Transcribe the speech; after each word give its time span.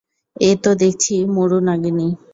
এ 0.41 0.51
তো 0.63 0.71
দেখছি 0.81 1.15
মরু 1.35 1.57
নাগিনী। 1.67 2.07